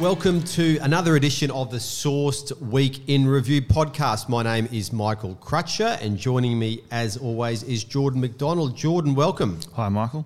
[0.00, 4.28] Welcome to another edition of the Sourced Week in Review podcast.
[4.28, 8.76] My name is Michael Crutcher, and joining me, as always, is Jordan McDonald.
[8.76, 9.58] Jordan, welcome.
[9.74, 10.24] Hi, Michael.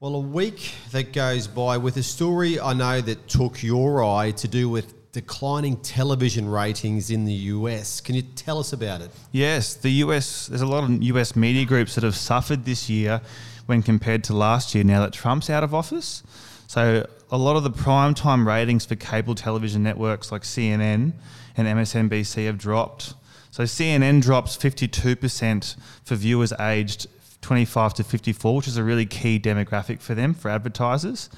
[0.00, 4.30] Well, a week that goes by with a story I know that took your eye
[4.30, 8.00] to do with declining television ratings in the US.
[8.00, 9.10] Can you tell us about it?
[9.32, 13.20] Yes, the US, there's a lot of US media groups that have suffered this year
[13.66, 16.22] when compared to last year now that Trump's out of office.
[16.72, 21.12] So a lot of the prime time ratings for cable television networks like CNN
[21.54, 23.12] and MSNBC have dropped.
[23.50, 27.08] So CNN drops 52% for viewers aged
[27.42, 31.28] 25 to 54, which is a really key demographic for them for advertisers.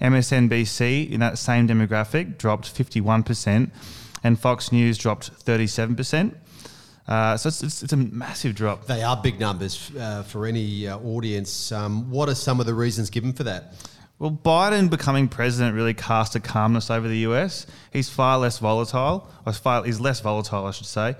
[0.00, 3.72] MSNBC in that same demographic dropped 51%,
[4.22, 6.36] and Fox News dropped 37%.
[7.08, 8.86] Uh, so it's, it's, it's, a massive drop.
[8.86, 11.72] They are big numbers uh, for any uh, audience.
[11.72, 13.74] Um, what are some of the reasons given for that?
[14.18, 17.66] Well, Biden becoming president really cast a calmness over the US.
[17.92, 21.16] He's far less volatile, or far, he's less volatile, I should say.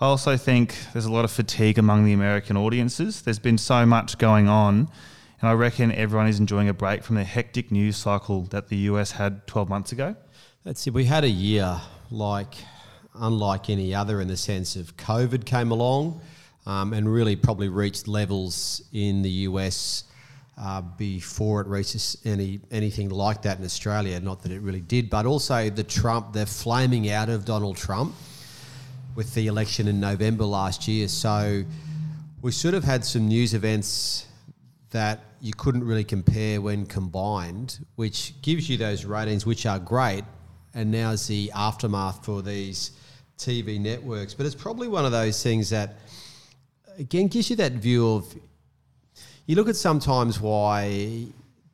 [0.00, 3.22] I also think there's a lot of fatigue among the American audiences.
[3.22, 4.88] There's been so much going on,
[5.40, 8.76] and I reckon everyone is enjoying a break from the hectic news cycle that the
[8.76, 10.16] US had 12 months ago.
[10.64, 10.94] That's it.
[10.94, 11.80] We had a year
[12.10, 12.54] like
[13.14, 16.22] unlike any other in the sense of COVID came along
[16.64, 20.04] um, and really probably reached levels in the US
[20.58, 24.20] uh, before it reaches any anything like that in Australia.
[24.20, 28.14] Not that it really did, but also the Trump, the flaming out of Donald Trump
[29.14, 31.08] with the election in November last year.
[31.08, 31.64] So
[32.40, 34.26] we sort of had some news events
[34.90, 40.24] that you couldn't really compare when combined, which gives you those ratings, which are great.
[40.74, 42.92] And now is the aftermath for these
[43.38, 44.34] TV networks.
[44.34, 45.98] But it's probably one of those things that,
[46.98, 48.34] again, gives you that view of
[49.46, 51.26] you look at sometimes why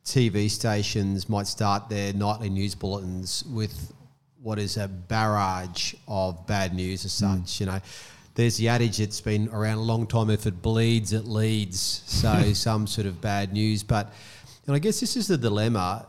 [0.03, 3.93] TV stations might start their nightly news bulletins with
[4.41, 7.27] what is a barrage of bad news as such.
[7.29, 7.59] Mm.
[7.59, 7.79] You know,
[8.35, 12.03] there's the adage that's been around a long time: if it bleeds, it leads.
[12.19, 14.13] So some sort of bad news, but
[14.65, 16.05] and I guess this is the dilemma.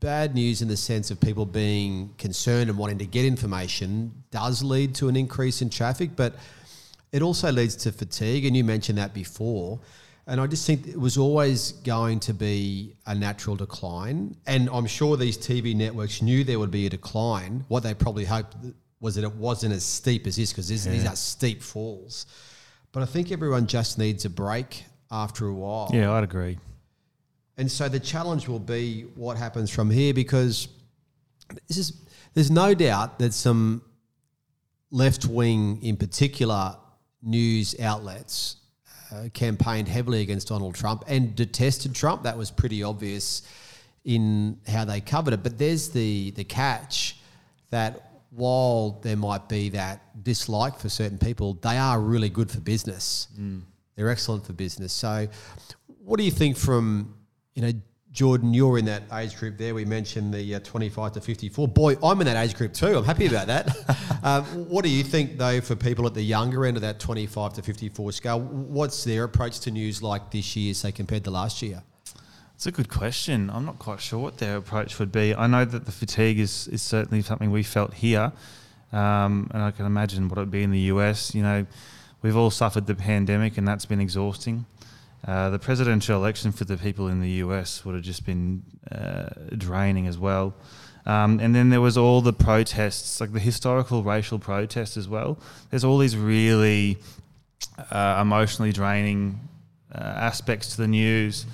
[0.00, 4.62] Bad news in the sense of people being concerned and wanting to get information does
[4.62, 6.34] lead to an increase in traffic, but
[7.12, 8.44] it also leads to fatigue.
[8.44, 9.78] And you mentioned that before.
[10.26, 14.36] And I just think it was always going to be a natural decline.
[14.46, 17.64] And I'm sure these TV networks knew there would be a decline.
[17.68, 18.56] What they probably hoped
[19.00, 20.92] was that it wasn't as steep as this, because yeah.
[20.92, 22.26] these are steep falls.
[22.92, 25.90] But I think everyone just needs a break after a while.
[25.92, 26.58] Yeah, I'd agree.
[27.56, 30.68] And so the challenge will be what happens from here, because
[31.66, 32.00] this is
[32.34, 33.82] there's no doubt that some
[34.90, 36.76] left wing, in particular,
[37.22, 38.56] news outlets
[39.12, 42.22] uh, campaigned heavily against Donald Trump and detested Trump.
[42.22, 43.42] That was pretty obvious
[44.04, 45.42] in how they covered it.
[45.42, 47.18] But there's the the catch
[47.70, 52.60] that while there might be that dislike for certain people, they are really good for
[52.60, 53.28] business.
[53.38, 53.62] Mm.
[53.94, 54.92] They're excellent for business.
[54.92, 55.28] So,
[56.02, 57.14] what do you think from
[57.54, 57.72] you know
[58.12, 59.74] Jordan, you're in that age group there.
[59.74, 61.66] We mentioned the uh, 25 to 54.
[61.68, 62.98] Boy, I'm in that age group too.
[62.98, 63.74] I'm happy about that.
[64.22, 67.54] um, what do you think, though, for people at the younger end of that 25
[67.54, 68.40] to 54 scale?
[68.40, 71.82] What's their approach to news like this year, say, compared to last year?
[72.54, 73.48] It's a good question.
[73.48, 75.34] I'm not quite sure what their approach would be.
[75.34, 78.30] I know that the fatigue is, is certainly something we felt here,
[78.92, 81.34] um, and I can imagine what it would be in the US.
[81.34, 81.66] You know,
[82.20, 84.66] we've all suffered the pandemic, and that's been exhausting.
[85.26, 89.28] Uh, the presidential election for the people in the US would have just been uh,
[89.56, 90.54] draining as well.
[91.04, 95.38] Um, and then there was all the protests, like the historical racial protests as well.
[95.70, 96.98] There's all these really
[97.90, 99.40] uh, emotionally draining
[99.94, 101.46] uh, aspects to the news.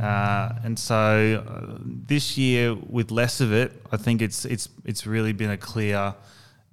[0.00, 5.32] Uh, and so this year, with less of it, I think it's it's it's really
[5.32, 6.14] been a clear.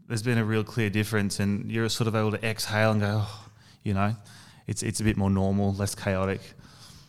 [0.08, 3.24] There's been a real clear difference, and you're sort of able to exhale and go,
[3.24, 3.46] oh,
[3.84, 4.16] you know,
[4.68, 6.42] it's it's a bit more normal, less chaotic.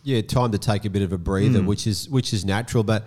[0.02, 1.66] Yeah, time to take a bit of a breather, mm.
[1.66, 3.06] which is which is natural, but.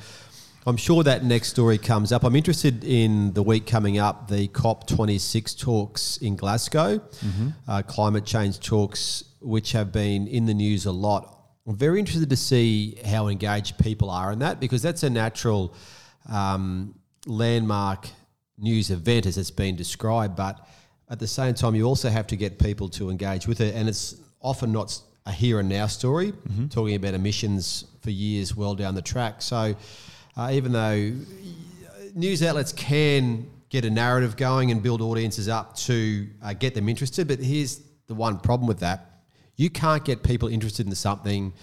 [0.67, 2.23] I'm sure that next story comes up.
[2.25, 7.47] I'm interested in the week coming up, the COP26 talks in Glasgow, mm-hmm.
[7.65, 11.39] uh, climate change talks, which have been in the news a lot.
[11.65, 15.73] I'm very interested to see how engaged people are in that because that's a natural
[16.29, 16.93] um,
[17.25, 18.09] landmark
[18.57, 20.35] news event as it's been described.
[20.35, 20.67] But
[21.09, 23.75] at the same time, you also have to get people to engage with it.
[23.75, 26.67] And it's often not a here and now story, mm-hmm.
[26.67, 29.41] talking about emissions for years well down the track.
[29.41, 29.75] So
[30.37, 31.13] uh, even though
[32.15, 36.89] news outlets can get a narrative going and build audiences up to uh, get them
[36.89, 39.21] interested, but here's the one problem with that.
[39.55, 41.53] You can't get people interested in something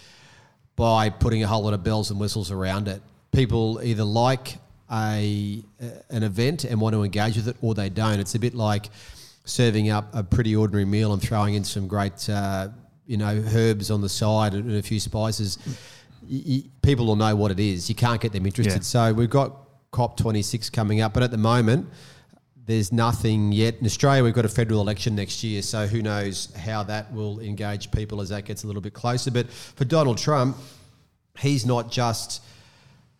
[0.76, 3.00] by putting a whole lot of bells and whistles around it.
[3.32, 4.58] People either like
[4.92, 5.62] a
[6.10, 8.20] an event and want to engage with it, or they don't.
[8.20, 8.90] It's a bit like
[9.46, 12.68] serving up a pretty ordinary meal and throwing in some great, uh,
[13.06, 15.58] you know, herbs on the side and a few spices.
[16.82, 17.88] People will know what it is.
[17.88, 18.74] You can't get them interested.
[18.74, 18.80] Yeah.
[18.80, 21.88] So we've got COP26 coming up, but at the moment,
[22.66, 23.76] there's nothing yet.
[23.78, 27.38] In Australia, we've got a federal election next year, so who knows how that will
[27.38, 29.30] engage people as that gets a little bit closer.
[29.30, 30.56] But for Donald Trump,
[31.38, 32.42] he's not just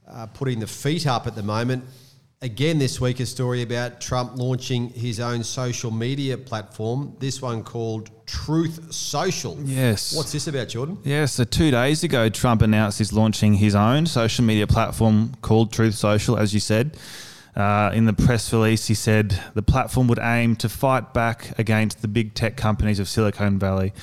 [0.09, 1.85] uh, putting the feet up at the moment.
[2.43, 7.65] Again, this week, a story about Trump launching his own social media platform, this one
[7.65, 9.59] called Truth Social.
[9.65, 10.15] Yes.
[10.15, 10.99] What's this about, Jordan?
[11.03, 15.73] Yeah, so two days ago, Trump announced he's launching his own social media platform called
[15.73, 16.99] Truth Social, as you said.
[17.57, 22.03] Uh, in the press release, he said the platform would aim to fight back against
[22.03, 23.95] the big tech companies of Silicon Valley,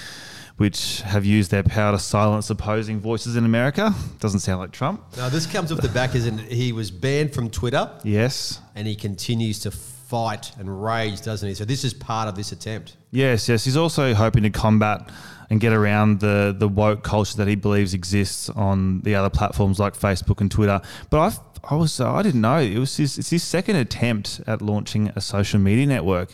[0.58, 3.94] which have used their power to silence opposing voices in America.
[4.20, 5.02] Doesn't sound like Trump.
[5.18, 6.52] Now, this comes off the back, isn't it?
[6.52, 8.60] He was banned from Twitter Yes.
[8.76, 11.56] and he continues to fight and rage, doesn't he?
[11.56, 12.98] So, this is part of this attempt.
[13.12, 13.66] Yes, yes.
[13.66, 15.10] He's also hoping to combat
[15.50, 19.78] and get around the the woke culture that he believes exists on the other platforms
[19.80, 20.82] like Facebook and Twitter.
[21.10, 24.62] But I I was I didn't know it was his it's his second attempt at
[24.62, 26.34] launching a social media network.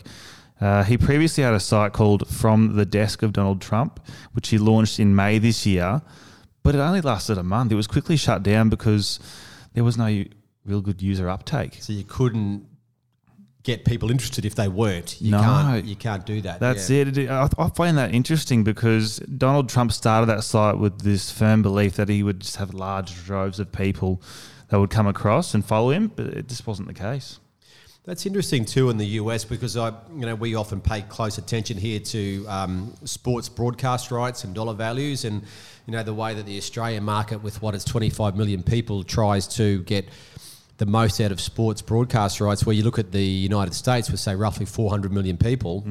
[0.60, 3.98] Uh, he previously had a site called From the Desk of Donald Trump,
[4.32, 6.02] which he launched in May this year,
[6.62, 7.72] but it only lasted a month.
[7.72, 9.18] It was quickly shut down because
[9.72, 10.24] there was no
[10.66, 11.78] real good user uptake.
[11.80, 12.66] So, you couldn't
[13.62, 15.20] get people interested if they weren't.
[15.20, 15.40] You, No.
[15.40, 16.60] can't, you can't do that.
[16.60, 17.04] That's yeah.
[17.06, 17.30] it.
[17.30, 21.96] I, I find that interesting because Donald Trump started that site with this firm belief
[21.96, 24.22] that he would just have large droves of people
[24.68, 27.40] that would come across and follow him, but it just wasn't the case.
[28.10, 31.78] That's interesting too in the US because I, you know, we often pay close attention
[31.78, 35.44] here to um, sports broadcast rights and dollar values, and
[35.86, 39.46] you know the way that the Australian market, with what it's 25 million people, tries
[39.54, 40.08] to get
[40.78, 42.66] the most out of sports broadcast rights.
[42.66, 45.84] Where you look at the United States, with say roughly 400 million people,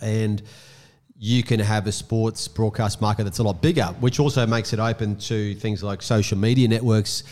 [0.00, 0.42] and
[1.18, 4.78] you can have a sports broadcast market that's a lot bigger, which also makes it
[4.78, 7.22] open to things like social media networks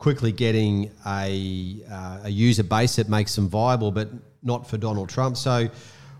[0.00, 4.08] quickly getting a, uh, a user base that makes them viable, but
[4.42, 5.36] not for Donald Trump.
[5.36, 5.68] So,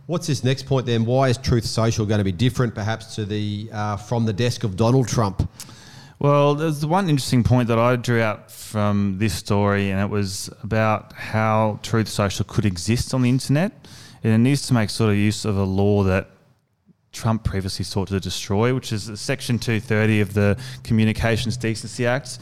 [0.06, 1.04] what's this next point then?
[1.04, 4.62] Why is Truth Social going to be different, perhaps, to the uh, from the desk
[4.64, 5.48] of Donald Trump?
[6.18, 10.50] Well, there's one interesting point that I drew out from this story, and it was
[10.62, 13.72] about how Truth Social could exist on the internet.
[14.22, 16.28] And it needs to make sort of use of a law that
[17.12, 22.38] Trump previously sought to destroy, which is Section 230 of the Communications Decency Act.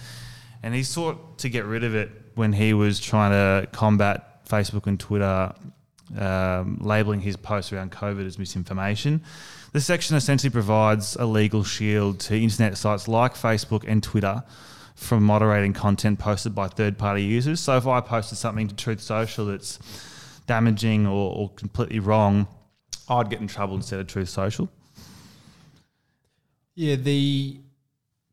[0.63, 4.87] And he sought to get rid of it when he was trying to combat Facebook
[4.87, 5.53] and Twitter
[6.17, 9.23] um, labeling his posts around COVID as misinformation.
[9.73, 14.43] The section essentially provides a legal shield to internet sites like Facebook and Twitter
[14.95, 17.61] from moderating content posted by third party users.
[17.61, 19.79] So if I posted something to Truth Social that's
[20.47, 22.49] damaging or, or completely wrong,
[23.09, 24.69] I'd get in trouble instead of Truth Social.
[26.75, 27.61] Yeah, the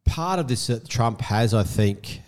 [0.05, 2.21] part of this that Trump has, I think,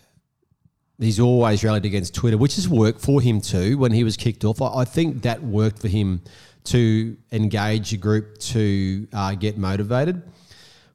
[0.99, 4.43] he's always rallied against Twitter, which has worked for him too when he was kicked
[4.43, 4.61] off.
[4.61, 6.21] I, I think that worked for him
[6.65, 10.21] to engage a group to uh, get motivated.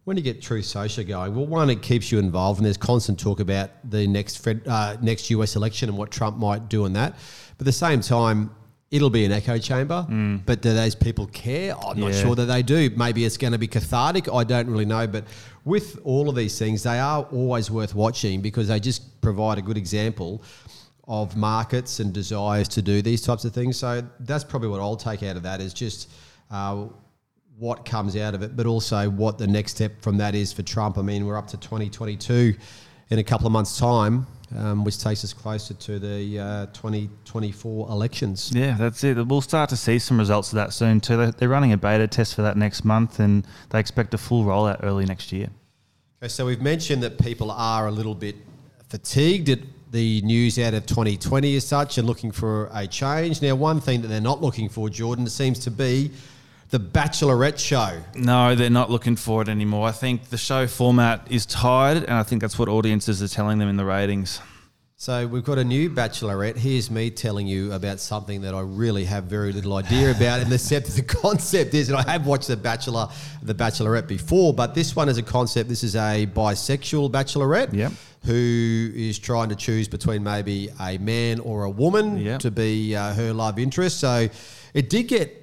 [0.05, 3.21] When you get True Social going, well, one, it keeps you involved, and there's constant
[3.21, 7.13] talk about the next uh, next US election and what Trump might do in that.
[7.57, 8.51] But at the same time,
[8.93, 10.07] it'll be an echo chamber.
[10.47, 11.75] But do those people care?
[11.77, 12.91] I'm not sure that they do.
[12.97, 14.33] Maybe it's going to be cathartic.
[14.33, 15.07] I don't really know.
[15.09, 15.25] But
[15.65, 19.63] with all of these things, they are always worth watching because they just provide a
[19.63, 20.43] good example
[21.09, 23.77] of markets and desires to do these types of things.
[23.77, 26.11] So that's probably what I'll take out of that is just
[26.51, 26.87] uh,
[27.59, 30.63] what comes out of it, but also what the next step from that is for
[30.63, 30.99] Trump.
[30.99, 32.55] I mean, we're up to 2022
[33.11, 37.89] in a couple of months' time, um, which takes us closer to the uh, 2024
[37.89, 38.51] elections.
[38.55, 39.17] Yeah, that's it.
[39.27, 41.31] We'll start to see some results of that soon too.
[41.31, 44.81] They're- running a beta test for that next month, and they expect a full rollout
[44.83, 45.49] early next year.
[46.23, 48.37] Okay, so we've mentioned that people are a little bit
[48.89, 49.59] fatigued at
[49.91, 53.43] the news out of 2020 as such and looking for a change.
[53.43, 56.11] Now, one thing that they're not looking for, Jordan, seems to be
[56.73, 58.01] the Bachelorette show.
[58.15, 59.87] No, they're not looking for it anymore.
[59.87, 63.59] I think the show format is tired, and I think that's what audiences are telling
[63.59, 64.41] them in the ratings.
[64.97, 66.57] So we've got a new Bachelorette.
[66.57, 70.51] Here's me telling you about something that I really have very little idea about, and
[70.51, 70.57] the,
[70.97, 73.09] the concept is, and I have watched the Bachelor,
[73.43, 75.69] the Bachelorette before, but this one is a concept.
[75.69, 77.75] This is a bisexual Bachelorette.
[77.75, 77.93] Yep.
[78.25, 82.41] Who is trying to choose between maybe a man or a woman Yep.
[82.41, 84.01] to be uh, her love interest?
[84.01, 84.29] So
[84.73, 85.42] it did get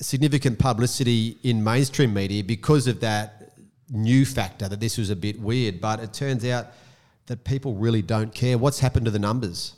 [0.00, 3.52] significant publicity in mainstream media because of that
[3.90, 5.80] new factor that this was a bit weird.
[5.80, 6.68] But it turns out
[7.26, 8.58] that people really don't care.
[8.58, 9.74] What's happened to the numbers?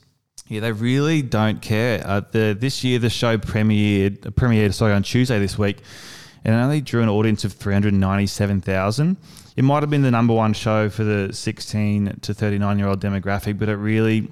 [0.49, 2.03] Yeah, they really don't care.
[2.05, 5.79] Uh, the this year the show premiered premiered sorry on Tuesday this week,
[6.45, 9.19] and it only drew an audience of three hundred ninety seven thousand.
[9.57, 12.89] It might have been the number one show for the sixteen to thirty nine year
[12.89, 14.29] old demographic, but it really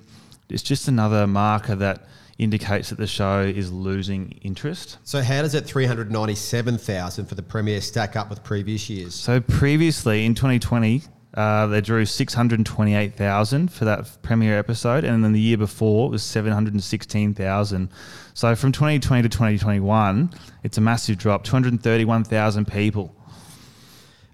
[0.48, 2.06] it's just another marker that
[2.38, 4.98] indicates that the show is losing interest.
[5.04, 9.14] So how does that 397,000 for the premiere stack up with previous years?
[9.14, 11.02] So previously in 2020,
[11.34, 16.22] uh, they drew 628,000 for that premiere episode, and then the year before it was
[16.22, 17.90] 716,000.
[18.32, 20.30] So from 2020 to 2021,
[20.62, 23.14] it's a massive drop 231,000 people.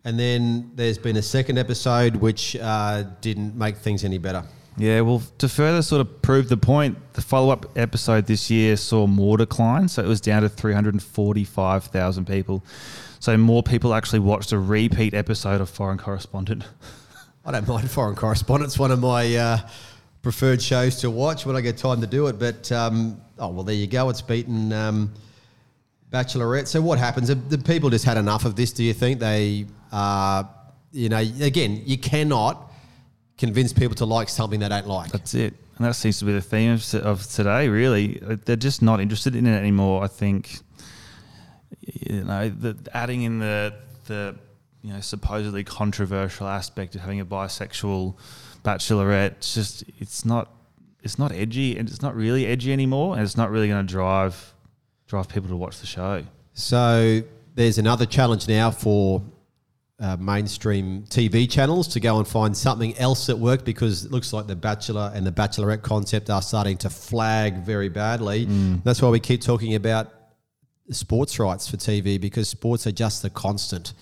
[0.04, 4.44] And then there's been a second episode which uh, didn't make things any better.
[4.76, 8.76] Yeah, well, to further sort of prove the point, the follow up episode this year
[8.76, 9.88] saw more decline.
[9.88, 12.64] So it was down to 345,000 people.
[13.20, 16.64] So more people actually watched a repeat episode of Foreign Correspondent.
[17.44, 18.70] I don't mind Foreign Correspondent.
[18.70, 19.58] It's one of my uh,
[20.22, 22.38] preferred shows to watch when I get time to do it.
[22.38, 24.08] But, um, oh, well, there you go.
[24.08, 25.12] It's beaten um,
[26.10, 26.66] Bachelorette.
[26.66, 27.28] So what happens?
[27.28, 29.20] The, people just had enough of this, do you think?
[29.20, 30.44] They, uh,
[30.92, 32.71] you know, again, you cannot
[33.42, 35.10] convince people to like something they don't like.
[35.10, 35.52] That's it.
[35.76, 38.20] And that seems to be the theme of, of today, really.
[38.44, 40.60] They're just not interested in it anymore, I think.
[41.80, 43.74] You know, the, adding in the,
[44.06, 44.36] the
[44.82, 48.14] you know, supposedly controversial aspect of having a bisexual
[48.64, 50.48] bachelorette, it's just, it's not,
[51.02, 53.14] it's not edgy and it's not really edgy anymore.
[53.14, 54.54] And it's not really going to drive,
[55.08, 56.22] drive people to watch the show.
[56.54, 57.22] So
[57.56, 59.20] there's another challenge now for
[60.02, 64.32] uh, mainstream TV channels to go and find something else that worked because it looks
[64.32, 68.46] like the Bachelor and the Bachelorette concept are starting to flag very badly.
[68.46, 68.82] Mm.
[68.82, 70.12] That's why we keep talking about
[70.90, 73.94] sports rights for TV because sports are just the constant.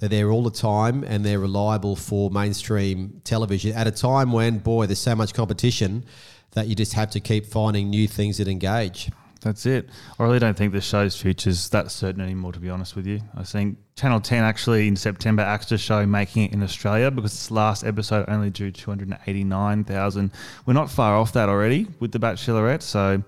[0.00, 4.58] They're there all the time and they're reliable for mainstream television at a time when,
[4.58, 6.04] boy, there's so much competition
[6.52, 9.10] that you just have to keep finding new things that engage.
[9.40, 9.88] That's it.
[10.18, 13.06] I really don't think the show's future is that certain anymore, to be honest with
[13.06, 13.20] you.
[13.34, 17.32] I think Channel 10 actually in September axed a show making it in Australia because
[17.32, 20.30] its last episode only drew 289,000.
[20.66, 23.22] We're not far off that already with The Bachelorette, so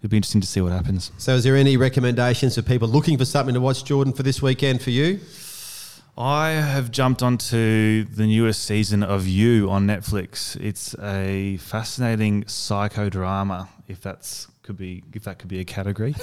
[0.00, 1.12] it'd be interesting to see what happens.
[1.18, 4.40] So, is there any recommendations for people looking for something to watch, Jordan, for this
[4.40, 5.20] weekend for you?
[6.18, 10.56] I have jumped onto the newest season of You on Netflix.
[10.58, 16.14] It's a fascinating psychodrama, if that's could be if that could be a category.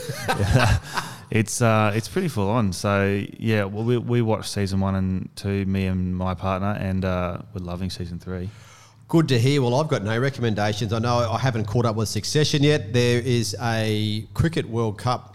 [1.32, 2.74] it's uh, it's pretty full on.
[2.74, 7.06] So yeah, well, we we watched season one and two, me and my partner, and
[7.06, 8.50] uh, we're loving season three.
[9.08, 9.62] Good to hear.
[9.62, 10.92] Well, I've got no recommendations.
[10.94, 12.94] I know I haven't caught up with Succession yet.
[12.94, 15.34] There is a Cricket World Cup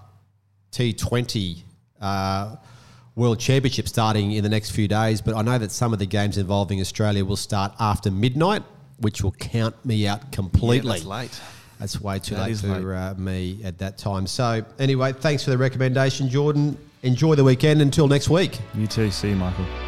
[0.73, 1.63] T20
[2.01, 2.57] uh,
[3.15, 6.07] World Championship starting in the next few days, but I know that some of the
[6.07, 8.63] games involving Australia will start after midnight,
[8.99, 10.89] which will count me out completely.
[10.89, 11.41] Yeah, that's late.
[11.79, 12.95] That's way too that late for.
[12.95, 14.27] Uh, me at that time.
[14.27, 16.77] So, anyway, thanks for the recommendation, Jordan.
[17.03, 18.59] Enjoy the weekend until next week.
[18.75, 19.11] You too.
[19.11, 19.88] See you, Michael.